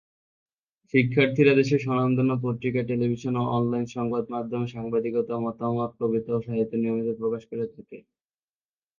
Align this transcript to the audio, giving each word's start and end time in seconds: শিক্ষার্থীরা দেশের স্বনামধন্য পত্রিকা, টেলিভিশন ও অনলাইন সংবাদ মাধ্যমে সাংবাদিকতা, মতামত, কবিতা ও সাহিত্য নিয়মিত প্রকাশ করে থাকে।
শিক্ষার্থীরা 0.93 1.53
দেশের 1.55 1.79
স্বনামধন্য 1.79 2.31
পত্রিকা, 2.43 2.81
টেলিভিশন 2.83 3.33
ও 3.35 3.53
অনলাইন 3.57 3.85
সংবাদ 3.95 4.23
মাধ্যমে 4.29 4.67
সাংবাদিকতা, 4.67 5.33
মতামত, 5.45 5.91
কবিতা 5.99 6.31
ও 6.33 6.45
সাহিত্য 6.47 6.73
নিয়মিত 6.77 7.09
প্রকাশ 7.19 7.41
করে 7.49 7.65
থাকে। 7.75 7.97